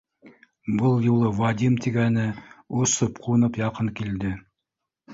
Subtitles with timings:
[0.79, 2.25] Был юлы Вадим тигәне
[2.81, 4.37] осоп-ҡунып яҡын килде: